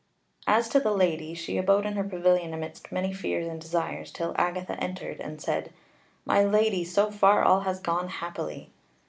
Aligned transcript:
As 0.47 0.67
to 0.69 0.79
the 0.79 0.91
Lady, 0.93 1.35
she 1.35 1.59
abode 1.59 1.85
in 1.85 1.93
her 1.93 2.03
pavilion 2.03 2.55
amidst 2.55 2.91
many 2.91 3.13
fears 3.13 3.45
and 3.47 3.61
desires, 3.61 4.11
till 4.11 4.33
Agatha 4.35 4.73
entered 4.83 5.19
and 5.19 5.39
said: 5.39 5.71
"My 6.25 6.43
Lady, 6.43 6.83
so 6.83 7.11
far 7.11 7.43
all 7.43 7.59
has 7.59 7.79
gone 7.79 8.07
happily." 8.07 8.71